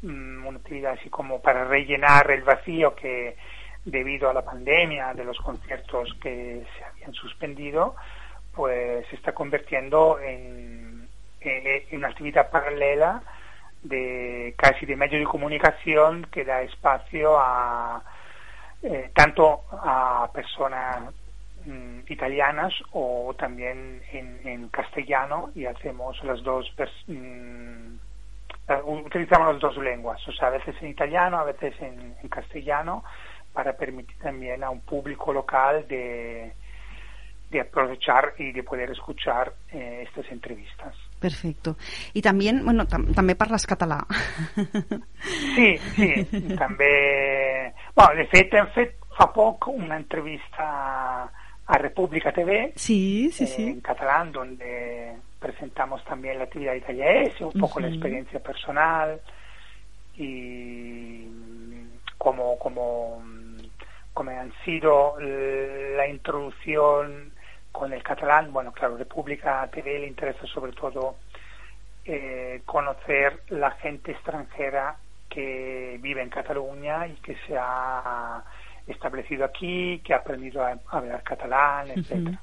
mm, 0.02 0.46
una 0.46 0.58
actividad 0.60 0.94
así 0.94 1.10
como 1.10 1.42
para 1.42 1.66
rellenar 1.66 2.30
el 2.32 2.44
vacío 2.44 2.96
que 2.96 3.36
debido 3.86 4.30
a 4.30 4.34
la 4.34 4.46
pandemia 4.46 5.14
de 5.14 5.26
los 5.26 5.38
conciertos 5.40 6.14
que 6.22 6.64
se 6.78 6.84
habían 6.86 7.14
suspendido, 7.14 7.96
pues 8.56 9.06
se 9.08 9.16
está 9.16 9.34
convirtiendo 9.34 10.20
en, 10.20 11.10
en- 11.42 11.68
en 11.90 11.98
una 11.98 12.08
actividad 12.10 12.50
paralela 12.50 13.22
de 13.82 14.54
casi 14.58 14.86
de 14.86 14.96
medio 14.96 15.20
de 15.20 15.26
comunicación 15.26 16.26
que 16.32 16.46
da 16.46 16.62
espacio 16.62 17.38
a 17.38 18.02
eh, 18.84 19.12
tanto 19.16 19.64
a 19.72 20.30
personas 20.34 21.14
mm, 21.66 22.00
italianas 22.10 22.74
o 22.92 23.34
también 23.38 24.02
en, 24.12 24.40
en 24.46 24.70
castellano 24.70 25.52
y 25.56 25.66
hacemos 25.66 26.22
las 26.24 26.44
dos 26.44 26.70
mm, 27.08 27.96
eh, 28.68 28.82
utilizamos 28.86 29.54
las 29.54 29.62
dos 29.62 29.78
lenguas, 29.78 30.20
o 30.28 30.32
sea, 30.32 30.50
a 30.50 30.52
veces 30.52 30.76
en 30.82 30.90
italiano, 30.90 31.40
a 31.40 31.46
veces 31.46 31.74
en, 31.82 32.16
en 32.22 32.30
castellano, 32.30 33.04
para 33.54 33.74
permitir 33.74 34.18
también 34.18 34.64
a 34.64 34.70
un 34.70 34.82
público 34.82 35.32
local 35.32 35.86
de, 35.88 36.54
de 37.54 37.62
aprovechar 37.62 38.34
y 38.38 38.52
de 38.52 38.64
poder 38.64 38.92
escuchar 38.92 39.54
eh, 39.72 40.06
estas 40.08 40.30
entrevistas. 40.32 40.96
Perfecto. 41.22 41.78
I 42.18 42.22
també, 42.26 42.52
bueno, 42.66 42.84
tam 42.90 43.06
també 43.16 43.38
parles 43.40 43.64
català. 43.70 44.02
Sí, 45.56 45.78
sí, 45.96 46.10
també... 46.60 47.63
Bueno, 47.96 48.16
de 48.16 48.26
fet, 48.26 48.54
hem 48.58 48.68
fet 48.74 48.96
fa 49.14 49.28
poc 49.34 49.68
una 49.70 49.98
entrevista 49.98 50.66
a 51.66 51.78
República 51.78 52.32
TV 52.32 52.74
Sí, 52.76 53.30
sí, 53.32 53.44
eh, 53.44 53.48
sí. 53.48 53.68
en 53.68 53.82
catalán, 53.82 54.32
donde 54.32 55.16
presentamos 55.40 56.04
también 56.06 56.38
la 56.38 56.46
actividad 56.46 56.74
italiana, 56.74 57.30
un 57.42 57.60
poco 57.60 57.80
la 57.80 57.90
experiencia 57.90 58.40
personal 58.42 59.22
y 60.16 61.28
como, 62.18 62.58
como, 62.58 63.22
como 64.14 64.32
han 64.32 64.54
sido 64.64 65.16
la 65.20 66.08
introducción 66.08 67.32
con 67.72 67.92
el 67.92 68.02
catalán, 68.02 68.54
bueno, 68.54 68.72
claro, 68.72 68.98
República 68.98 69.68
TV 69.72 70.00
le 70.00 70.08
interesa 70.08 70.46
sobre 70.48 70.72
todo 70.72 71.16
eh, 72.06 72.62
conocer 72.66 73.42
la 73.50 73.72
gente 73.72 74.12
extranjera 74.12 74.96
que 75.34 75.98
vive 76.02 76.22
en 76.22 76.30
Cataluña 76.30 77.08
y 77.08 77.14
que 77.14 77.36
se 77.48 77.58
ha 77.58 78.44
establecido 78.86 79.46
aquí, 79.46 80.00
que 80.04 80.14
ha 80.14 80.18
aprendido 80.18 80.64
a 80.64 80.78
hablar 80.90 81.24
catalán, 81.24 81.90
etcétera. 81.96 82.40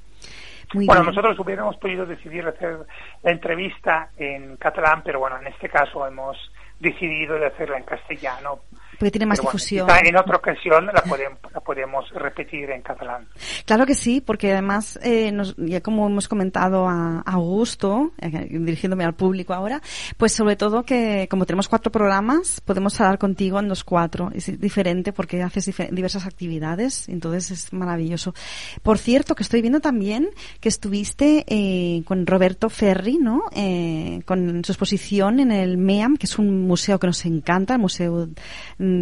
Bueno, 0.73 0.93
bien. 1.01 1.05
nosotros 1.05 1.37
hubiéramos 1.39 1.77
podido 1.77 2.05
decidir 2.05 2.45
hacer 2.47 2.79
la 3.23 3.31
entrevista 3.31 4.09
en 4.17 4.57
catalán, 4.57 5.01
pero 5.03 5.19
bueno, 5.19 5.37
en 5.39 5.47
este 5.47 5.69
caso 5.69 6.05
hemos 6.07 6.37
decidido 6.79 7.35
de 7.35 7.47
hacerla 7.47 7.77
en 7.77 7.83
castellano. 7.83 8.59
Porque 9.01 9.09
tiene 9.13 9.25
más 9.25 9.39
Pero 9.39 9.49
difusión. 9.49 9.87
en 10.05 10.15
otra 10.15 10.37
ocasión 10.37 10.85
la 10.85 11.01
podemos, 11.01 11.39
la 11.51 11.59
podemos 11.59 12.07
repetir 12.11 12.69
en 12.69 12.83
catalán. 12.83 13.25
Claro 13.65 13.87
que 13.87 13.95
sí, 13.95 14.21
porque 14.21 14.51
además, 14.51 14.99
eh, 15.01 15.31
nos- 15.31 15.55
ya 15.57 15.81
como 15.81 16.05
hemos 16.05 16.27
comentado 16.27 16.87
a 16.87 17.23
a 17.25 17.31
Augusto, 17.33 18.11
eh, 18.21 18.47
dirigiéndome 18.51 19.03
al 19.05 19.15
público 19.15 19.53
ahora, 19.55 19.81
pues 20.17 20.33
sobre 20.33 20.55
todo 20.55 20.83
que 20.83 21.27
como 21.31 21.47
tenemos 21.47 21.67
cuatro 21.67 21.91
programas, 21.91 22.61
podemos 22.61 23.01
hablar 23.01 23.17
contigo 23.17 23.59
en 23.59 23.67
los 23.67 23.83
cuatro. 23.83 24.29
Es 24.35 24.59
diferente 24.61 25.13
porque 25.13 25.41
haces 25.41 25.65
diversas 25.89 26.27
actividades, 26.27 27.09
entonces 27.09 27.49
es 27.49 27.73
maravilloso. 27.73 28.35
Por 28.83 28.99
cierto, 28.99 29.33
que 29.33 29.41
estoy 29.41 29.61
viendo 29.61 29.79
también 29.79 30.29
que 30.59 30.69
estuviste 30.69 31.43
eh, 31.47 32.03
con 32.05 32.27
Roberto 32.27 32.69
Ferri, 32.69 33.17
¿no? 33.17 33.45
Eh, 33.55 34.21
con 34.25 34.63
su 34.63 34.71
exposición 34.73 35.39
en 35.39 35.51
el 35.51 35.77
MEAM, 35.79 36.17
que 36.17 36.27
es 36.27 36.37
un 36.37 36.67
museo 36.67 36.99
que 36.99 37.07
nos 37.07 37.25
encanta, 37.25 37.73
el 37.73 37.79
Museo 37.81 38.27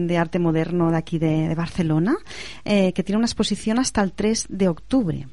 de 0.07 0.17
Arte 0.17 0.39
Moderno 0.39 0.91
de 0.91 0.97
aquí 0.97 1.19
de, 1.19 1.47
de 1.47 1.55
Barcelona, 1.55 2.17
eh, 2.65 2.93
que 2.93 3.03
tiene 3.03 3.17
una 3.17 3.25
exposición 3.25 3.79
hasta 3.79 4.01
el 4.01 4.13
3 4.13 4.47
de 4.49 4.67
octubre. 4.67 5.25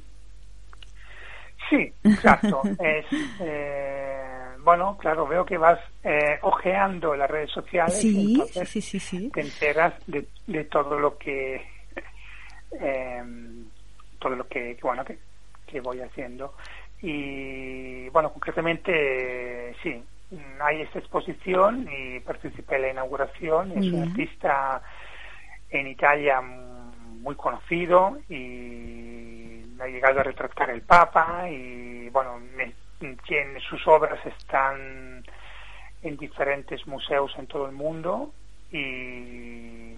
Sí, 1.69 1.93
exacto. 2.05 2.63
es, 2.79 3.07
eh, 3.41 4.17
bueno, 4.63 4.97
claro, 4.99 5.27
veo 5.27 5.45
que 5.45 5.59
vas 5.59 5.79
eh, 6.05 6.39
ojeando 6.43 7.15
las 7.17 7.31
redes 7.31 7.51
sociales. 7.51 7.99
Sí, 7.99 8.33
entonces 8.33 8.69
sí, 8.69 8.81
sí, 8.81 9.01
sí. 9.01 9.31
te 9.31 9.41
enteras 9.41 9.95
de, 10.07 10.27
de 10.47 10.65
todo 10.65 10.99
lo 10.99 11.17
que 11.19 11.63
eh, 12.81 13.23
todo 14.19 14.35
lo 14.37 14.49
que, 14.49 14.77
bueno 14.83 15.05
que, 15.05 15.19
que 15.67 15.81
voy 15.81 16.01
haciendo 16.01 16.55
y 17.03 18.09
bueno 18.09 18.33
concretamente 18.33 19.75
sí 19.83 20.03
hay 20.61 20.83
esta 20.83 20.99
exposición 20.99 21.89
y 21.91 22.21
participé 22.21 22.77
en 22.77 22.83
la 22.83 22.91
inauguración 22.91 23.73
es 23.73 23.93
un 23.93 24.03
artista 24.03 24.83
en 25.71 25.87
Italia 25.87 26.41
muy 26.41 27.35
conocido 27.37 28.19
y 28.29 29.63
ha 29.81 29.87
llegado 29.87 30.21
a 30.21 30.23
retratar 30.25 30.71
el 30.71 30.83
Papa 30.83 31.49
y 31.51 32.09
bueno 32.11 32.39
me- 32.57 32.75
tiene, 33.27 33.61
sus 33.61 33.87
obras 33.87 34.25
están 34.25 35.23
en 36.03 36.17
diferentes 36.17 36.87
museos 36.87 37.31
en 37.39 37.47
todo 37.47 37.67
el 37.67 37.73
mundo 37.73 38.33
y, 38.73 39.95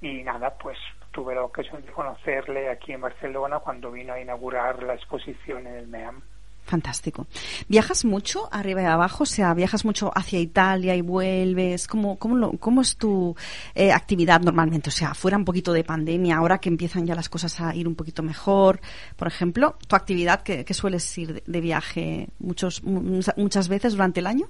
y 0.00 0.22
nada, 0.22 0.56
pues 0.56 0.78
tuve 1.10 1.34
la 1.34 1.42
ocasión 1.42 1.84
de 1.84 1.90
conocerle 1.92 2.68
aquí 2.70 2.92
en 2.92 3.00
Barcelona 3.00 3.58
cuando 3.58 3.90
vino 3.90 4.12
a 4.12 4.20
inaugurar 4.20 4.82
la 4.84 4.94
exposición 4.94 5.66
en 5.66 5.74
el 5.74 5.88
MEAM. 5.88 6.22
Fantástico. 6.64 7.26
¿Viajas 7.68 8.04
mucho 8.04 8.48
arriba 8.52 8.82
y 8.82 8.84
abajo? 8.86 9.24
O 9.24 9.26
sea, 9.26 9.52
¿viajas 9.52 9.84
mucho 9.84 10.10
hacia 10.14 10.38
Italia 10.38 10.94
y 10.94 11.00
vuelves? 11.02 11.86
¿Cómo, 11.88 12.18
cómo, 12.18 12.36
lo- 12.36 12.52
cómo 12.52 12.80
es 12.82 12.96
tu 12.96 13.36
eh, 13.74 13.92
actividad 13.92 14.40
normalmente? 14.40 14.88
O 14.88 14.92
sea, 14.92 15.12
fuera 15.12 15.36
un 15.36 15.44
poquito 15.44 15.72
de 15.72 15.84
pandemia, 15.84 16.36
ahora 16.36 16.58
que 16.58 16.68
empiezan 16.68 17.04
ya 17.04 17.14
las 17.14 17.28
cosas 17.28 17.60
a 17.60 17.74
ir 17.74 17.86
un 17.88 17.94
poquito 17.96 18.22
mejor. 18.22 18.80
Por 19.16 19.28
ejemplo, 19.28 19.76
¿tu 19.88 19.96
actividad 19.96 20.42
que, 20.42 20.64
que 20.64 20.72
sueles 20.72 21.18
ir 21.18 21.34
de, 21.34 21.42
de 21.44 21.60
viaje 21.60 22.28
muchos, 22.38 22.82
mu- 22.84 23.20
muchas 23.36 23.68
veces 23.68 23.92
durante 23.94 24.20
el 24.20 24.26
año? 24.28 24.46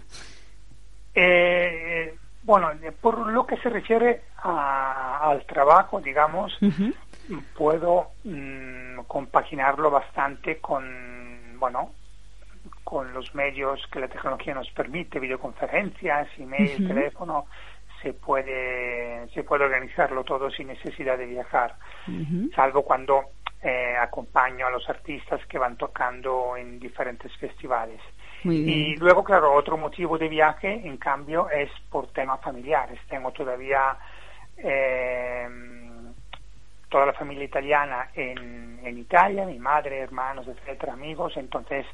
Eh, 1.14 2.14
bueno, 2.44 2.70
por 3.00 3.26
lo 3.32 3.46
que 3.46 3.56
se 3.58 3.68
refiere 3.68 4.22
a- 4.42 5.18
al 5.30 5.44
trabajo, 5.46 6.00
digamos, 6.00 6.52
puedo 7.56 8.08
mm, 8.24 9.00
compaginarlo 9.06 9.90
bastante 9.90 10.58
con, 10.58 10.84
bueno, 11.58 11.90
con 12.92 13.14
los 13.14 13.34
medios 13.34 13.80
que 13.90 14.00
la 14.00 14.08
tecnología 14.08 14.52
nos 14.52 14.70
permite, 14.72 15.18
videoconferencias, 15.18 16.28
email, 16.36 16.74
Ujú. 16.74 16.88
teléfono, 16.88 17.46
se 18.02 18.12
puede, 18.12 19.26
se 19.30 19.44
puede 19.44 19.64
organizarlo 19.64 20.22
todo 20.24 20.50
sin 20.50 20.66
necesidad 20.66 21.16
de 21.16 21.24
viajar, 21.24 21.74
salvo 22.54 22.82
cuando 22.82 23.30
eh, 23.62 23.96
acompaño 23.98 24.66
a 24.66 24.70
los 24.70 24.86
artistas 24.90 25.40
que 25.46 25.56
van 25.56 25.78
tocando 25.78 26.54
en 26.54 26.78
diferentes 26.78 27.34
festivales. 27.38 27.98
Y 28.44 28.94
luego, 28.96 29.24
claro, 29.24 29.54
otro 29.54 29.78
motivo 29.78 30.18
de 30.18 30.28
viaje, 30.28 30.68
en 30.84 30.98
cambio, 30.98 31.48
es 31.48 31.70
por 31.88 32.08
temas 32.08 32.42
familiares. 32.42 33.00
Tengo 33.08 33.32
todavía 33.32 33.96
eh, 34.58 35.48
toda 36.92 37.06
la 37.06 37.14
familia 37.14 37.44
italiana 37.44 38.10
en, 38.14 38.78
en 38.84 38.98
Italia, 38.98 39.46
mi 39.46 39.58
madre, 39.58 39.98
hermanos, 40.00 40.46
etcétera, 40.46 40.92
amigos, 40.92 41.32
entonces 41.38 41.86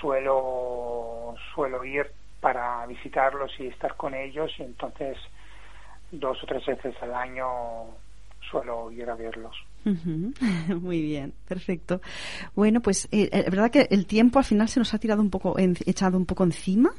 suelo, 0.00 1.36
suelo 1.54 1.84
ir 1.84 2.10
para 2.40 2.84
visitarlos 2.86 3.52
y 3.60 3.68
estar 3.68 3.94
con 3.94 4.12
ellos, 4.12 4.52
y 4.58 4.64
entonces 4.64 5.16
dos 6.10 6.42
o 6.42 6.46
tres 6.46 6.66
veces 6.66 7.00
al 7.00 7.14
año 7.14 7.46
suelo 8.50 8.90
ir 8.90 9.08
a 9.08 9.14
verlos. 9.14 9.54
Muy 9.84 11.00
bien, 11.00 11.32
perfecto. 11.48 12.00
Bueno, 12.54 12.80
pues 12.80 13.08
eh, 13.12 13.28
eh, 13.32 13.44
verdad 13.50 13.70
que 13.70 13.86
el 13.90 14.06
tiempo 14.06 14.38
al 14.38 14.44
final 14.44 14.68
se 14.68 14.78
nos 14.80 14.92
ha 14.92 14.98
tirado 14.98 15.22
un 15.22 15.30
poco, 15.30 15.58
en- 15.58 15.76
echado 15.86 16.18
un 16.18 16.26
poco 16.26 16.44
encima, 16.44 16.90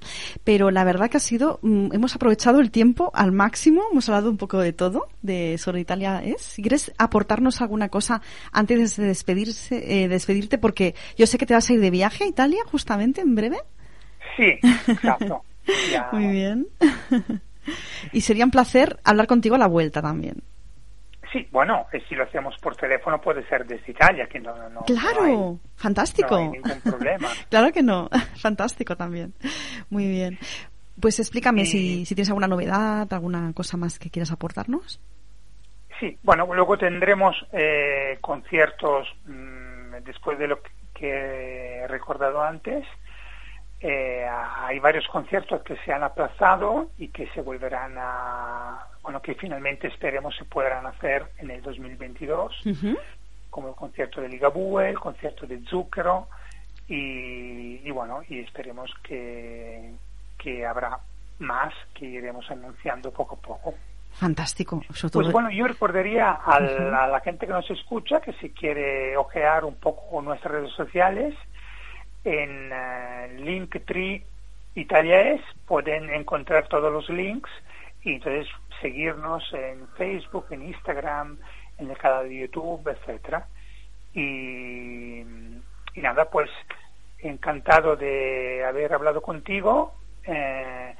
pero 0.44 0.72
la 0.72 0.84
verdad 0.84 1.10
que 1.10 1.18
ha 1.18 1.20
sido, 1.22 1.60
mm, 1.62 1.94
hemos 1.94 2.16
aprovechado 2.16 2.60
el 2.60 2.72
tiempo 2.72 3.12
al 3.14 3.32
máximo, 3.32 3.84
hemos 3.92 4.10
hablado 4.10 4.30
un 4.32 4.38
poco 4.38 4.58
de 4.60 4.74
todo, 4.74 5.08
de 5.22 5.58
sobre 5.58 5.82
Italia 5.82 6.24
es. 6.24 6.42
Si 6.42 6.62
quieres 6.62 6.92
aportarnos 6.98 7.62
alguna 7.62 7.90
cosa 7.90 8.22
antes 8.52 8.96
de 8.98 9.06
despedirse, 9.06 10.04
eh, 10.04 10.08
despedirte, 10.08 10.58
porque 10.58 10.96
yo 11.18 11.28
sé 11.28 11.38
que 11.38 11.46
te 11.46 11.54
vas 11.54 11.70
a 11.70 11.74
ir 11.74 11.82
de 11.82 11.92
viaje 11.92 12.24
a 12.24 12.28
Italia 12.28 12.62
justamente 12.66 13.22
en 13.22 13.36
breve. 13.36 13.60
Sí, 14.38 14.54
exacto. 14.88 15.44
Ya- 15.92 16.10
Muy 16.12 16.26
bien. 16.28 16.68
y 18.12 18.22
sería 18.22 18.44
un 18.46 18.52
placer 18.52 19.00
hablar 19.04 19.28
contigo 19.28 19.54
a 19.54 19.60
la 19.60 19.68
vuelta 19.68 20.02
también. 20.02 20.42
Sí, 21.32 21.48
bueno, 21.52 21.88
eh, 21.94 22.04
si 22.10 22.16
lo 22.16 22.24
hacemos 22.24 22.58
por 22.58 22.76
teléfono 22.76 23.22
puede 23.22 23.48
ser 23.48 23.66
desde 23.66 23.92
Italia, 23.92 24.28
que 24.28 24.40
no, 24.40 24.54
no, 24.56 24.70
no 24.70 24.82
Claro, 24.82 25.24
hay- 25.24 25.60
fantástico. 25.78 26.36
no 26.36 26.42
hay 26.42 26.50
ningún 26.50 26.82
problema. 26.82 27.30
claro 27.50 27.72
que 27.72 27.82
no, 27.84 28.10
fantástico 28.42 28.98
también. 28.98 29.34
Muy 29.90 30.08
bien. 30.08 30.38
Pues 31.00 31.20
explícame 31.20 31.62
Y- 31.62 31.66
si, 31.66 32.06
si 32.06 32.16
tienes 32.16 32.30
alguna 32.30 32.48
novedad, 32.48 33.12
alguna 33.14 33.54
cosa 33.54 33.78
más 33.78 33.98
que 33.98 34.10
quieras 34.10 34.32
aportarnos. 34.32 35.00
sí, 36.00 36.18
bueno, 36.24 36.46
luego 36.54 36.78
tendremos 36.78 37.36
eh, 37.54 38.18
conciertos 38.22 39.08
mm, 39.26 40.04
después 40.04 40.38
de 40.38 40.48
lo 40.48 40.60
que 40.94 41.80
he 41.84 41.88
recordado 41.88 42.42
antes. 42.42 42.86
Eh, 43.80 44.26
hay 44.28 44.80
varios 44.80 45.08
conciertos 45.08 45.64
que 45.64 45.76
se 45.78 45.92
han 45.94 46.04
aplazado 46.04 46.92
y 46.98 47.08
que 47.08 47.28
se 47.30 47.42
volverán 47.42 47.96
a, 47.98 48.86
bueno, 49.04 49.22
que 49.22 49.36
finalmente 49.36 49.88
esperemos 49.88 50.36
se 50.36 50.46
podrán 50.46 50.86
hacer 50.86 51.26
en 51.40 51.52
el 51.52 51.62
2022, 51.62 52.66
Ujú. 52.66 52.98
como 53.50 53.70
el 53.70 53.76
concierto 53.76 54.22
de 54.22 54.30
Ligabue, 54.30 54.90
el 54.90 55.00
concierto 55.00 55.46
de 55.48 55.60
Zucchero 55.66 56.28
y, 56.88 57.82
y 57.84 57.92
bueno, 57.92 58.22
y 58.28 58.40
esperemos 58.40 58.92
que, 59.04 59.94
que 60.38 60.66
habrá 60.66 61.00
más 61.40 61.74
que 61.94 62.06
iremos 62.06 62.50
anunciando 62.52 63.12
poco 63.12 63.36
a 63.36 63.40
poco. 63.48 63.74
Fantástico. 64.14 64.82
Sobre 64.94 65.12
todo- 65.12 65.24
Pues 65.24 65.34
bueno, 65.34 65.50
yo 65.52 65.66
recordaría 65.68 66.32
a 66.32 66.60
la 67.08 67.20
gente 67.22 67.48
que 67.48 67.54
nos 67.54 67.70
escucha 67.72 68.20
que 68.22 68.34
si 68.34 68.50
quiere 68.50 69.16
ojear 69.18 69.64
un 69.66 69.76
poco 69.76 70.22
nuestras 70.22 70.54
redes 70.54 70.72
sociales, 70.74 71.34
en 72.24 72.70
eh, 72.72 73.36
Linktree 73.40 74.24
Italia 74.76 75.22
es, 75.34 75.42
pueden 75.66 76.10
encontrar 76.14 76.68
todos 76.68 76.92
los 76.94 77.10
links 77.10 77.50
y 78.04 78.14
entonces 78.14 78.48
seguirnos 78.82 79.44
en 79.54 79.88
Facebook, 79.90 80.48
en 80.50 80.64
Instagram, 80.64 81.38
en 81.78 81.90
el 81.90 81.98
canal 81.98 82.28
de 82.28 82.40
YouTube, 82.40 82.88
etcétera. 82.88 83.48
Y, 84.14 85.24
nada, 85.96 86.30
pues 86.30 86.50
encantado 87.20 87.96
de 87.96 88.64
haber 88.66 88.94
hablado 88.94 89.22
contigo 89.22 89.94
eh, 90.24 90.96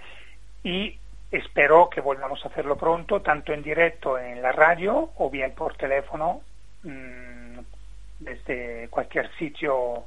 y 0.64 0.98
espero 1.32 1.90
que 1.90 2.02
volvamos 2.02 2.44
a 2.46 2.50
hacerlo 2.50 2.78
pronto, 2.78 3.22
tanto 3.22 3.54
en 3.54 3.64
directo 3.64 4.20
en 4.20 4.42
la 4.42 4.52
radio 4.52 5.12
o 5.18 5.30
bien 5.30 5.54
por 5.56 5.76
teléfono 5.76 6.42
mm, 6.84 7.60
desde 8.20 8.88
cualquier 8.90 9.32
sitio, 9.38 10.06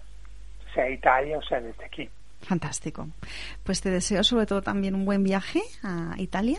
sea 0.72 0.88
Italia 0.88 1.38
o 1.38 1.42
sea 1.42 1.61
desde 1.61 1.85
aquí. 1.85 2.09
Fantástico. 2.44 3.09
Pues 3.62 3.80
te 3.80 3.90
deseo 3.90 4.22
sobre 4.22 4.46
todo 4.46 4.62
también 4.62 4.94
un 4.94 5.04
buen 5.04 5.24
viaje 5.24 5.62
a 5.83 6.14
Italia 6.18 6.59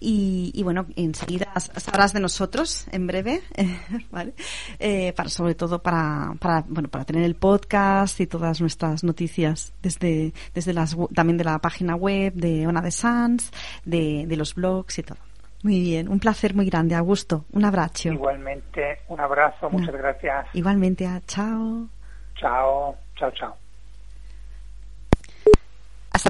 y, 0.00 0.50
y 0.54 0.62
bueno, 0.62 0.86
enseguida 0.96 1.52
sabrás 1.76 2.12
de 2.12 2.20
nosotros 2.20 2.86
en 2.90 3.06
breve, 3.06 3.42
¿vale? 4.10 4.34
Eh, 4.78 5.12
para, 5.14 5.28
sobre 5.28 5.54
todo 5.54 5.80
para, 5.82 6.34
para, 6.40 6.64
bueno, 6.68 6.88
para 6.88 7.04
tener 7.04 7.22
el 7.22 7.36
podcast 7.36 8.20
y 8.20 8.26
todas 8.26 8.60
nuestras 8.60 9.04
noticias 9.04 9.72
desde, 9.82 10.32
desde 10.52 10.72
las, 10.72 10.96
también 11.14 11.38
de 11.38 11.44
la 11.44 11.58
página 11.60 11.94
web 11.94 12.32
de 12.34 12.66
Ona 12.66 12.80
de 12.82 12.90
Sans, 12.90 13.50
de, 13.84 14.26
de 14.26 14.36
los 14.36 14.54
blogs 14.54 14.98
y 14.98 15.02
todo. 15.02 15.18
Muy 15.62 15.80
bien, 15.80 16.08
un 16.08 16.18
placer 16.18 16.54
muy 16.54 16.64
grande, 16.66 16.94
Augusto. 16.94 17.44
Un 17.52 17.66
abrazo. 17.66 18.08
Igualmente, 18.08 19.00
un 19.08 19.20
abrazo, 19.20 19.68
muchas 19.68 19.94
gracias. 19.94 20.46
Igualmente, 20.54 21.06
ah, 21.06 21.20
chao. 21.26 21.86
Chao, 22.34 22.96
chao, 23.16 23.30
chao. 23.32 23.69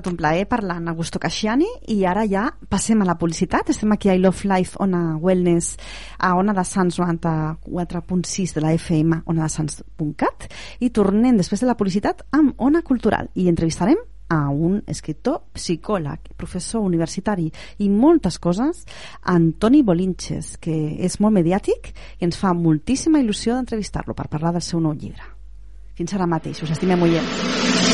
Estat 0.00 0.14
un 0.14 0.16
plaer 0.16 0.46
parlar 0.48 0.78
amb 0.78 0.88
Augusto 0.88 1.20
Casciani 1.20 1.66
i 1.92 1.98
ara 2.08 2.22
ja 2.24 2.46
passem 2.72 3.02
a 3.02 3.04
la 3.04 3.18
publicitat. 3.20 3.68
Estem 3.68 3.90
aquí 3.92 4.08
a 4.08 4.14
I 4.16 4.22
Love 4.22 4.48
Life, 4.48 4.78
Ona 4.80 5.18
Wellness, 5.20 5.74
a 6.16 6.30
Ona 6.40 6.54
de 6.56 6.64
Sants 6.64 6.96
94.6 6.96 8.54
de 8.56 8.62
la 8.64 8.72
FM, 8.78 9.18
onadesans.cat 9.28 10.46
i 10.80 10.88
tornem 10.88 11.36
després 11.36 11.60
de 11.60 11.68
la 11.68 11.76
publicitat 11.76 12.24
amb 12.32 12.56
Ona 12.56 12.80
Cultural 12.80 13.28
i 13.34 13.50
entrevistarem 13.52 14.00
a 14.32 14.40
un 14.48 14.80
escriptor, 14.88 15.42
psicòleg, 15.52 16.32
professor 16.40 16.80
universitari 16.80 17.50
i 17.76 17.90
moltes 17.92 18.40
coses, 18.40 18.86
Antoni 19.20 19.82
Bolinches, 19.84 20.54
que 20.64 20.78
és 20.96 21.20
molt 21.20 21.36
mediàtic 21.36 21.92
i 21.92 22.24
ens 22.24 22.40
fa 22.40 22.56
moltíssima 22.56 23.20
il·lusió 23.20 23.58
d'entrevistar-lo 23.58 24.16
per 24.16 24.30
parlar 24.32 24.56
del 24.56 24.64
seu 24.64 24.80
nou 24.80 24.96
llibre. 24.96 25.28
Fins 25.92 26.16
ara 26.16 26.24
mateix, 26.24 26.64
us 26.64 26.72
estimem 26.72 27.04
oient. 27.04 27.89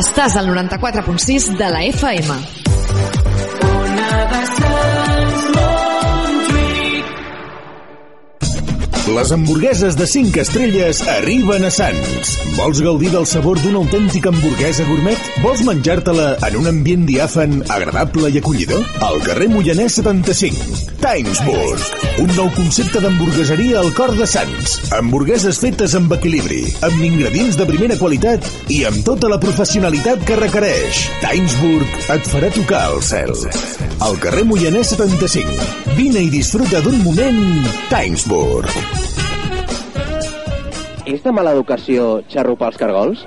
Estàs 0.00 0.36
al 0.40 0.48
94.6 0.48 1.52
de 1.60 1.70
la 1.70 1.84
FM. 1.90 2.40
Les 9.10 9.32
hamburgueses 9.32 9.96
de 9.96 10.06
5 10.06 10.36
estrelles 10.38 11.00
arriben 11.08 11.64
a 11.66 11.70
Sants. 11.74 12.36
Vols 12.54 12.78
gaudir 12.84 13.10
del 13.10 13.26
sabor 13.26 13.58
d'una 13.58 13.80
autèntica 13.80 14.30
hamburguesa 14.30 14.84
gourmet? 14.86 15.30
Vols 15.42 15.64
menjar-te-la 15.66 16.28
en 16.46 16.58
un 16.60 16.68
ambient 16.70 17.02
diàfan, 17.08 17.56
agradable 17.74 18.30
i 18.30 18.38
acollidor? 18.38 18.84
Al 19.02 19.18
carrer 19.26 19.48
Moianès 19.50 19.98
75. 19.98 20.86
Timesburg. 21.02 21.82
Un 22.22 22.30
nou 22.36 22.52
concepte 22.54 23.02
d'hamburgueseria 23.02 23.80
al 23.80 23.90
cor 23.98 24.14
de 24.14 24.28
Sants. 24.30 24.76
Hamburgueses 24.94 25.58
fetes 25.58 25.96
amb 25.98 26.14
equilibri, 26.14 26.62
amb 26.86 27.02
ingredients 27.02 27.58
de 27.58 27.66
primera 27.66 27.98
qualitat 27.98 28.46
i 28.70 28.84
amb 28.86 29.02
tota 29.06 29.32
la 29.32 29.40
professionalitat 29.42 30.22
que 30.28 30.38
requereix. 30.38 31.06
Timesburg 31.24 32.10
et 32.14 32.30
farà 32.30 32.54
tocar 32.54 32.86
el 32.92 33.02
cel. 33.10 33.34
Al 34.06 34.22
carrer 34.22 34.46
Moianès 34.46 34.94
75. 34.94 35.70
Vine 35.98 36.28
i 36.28 36.32
disfruta 36.32 36.84
d'un 36.84 37.00
moment 37.04 37.70
Timesburg. 37.90 38.99
És 41.10 41.24
mala 41.34 41.50
educació 41.56 42.20
xarrupar 42.30 42.68
els 42.70 42.76
cargols? 42.78 43.22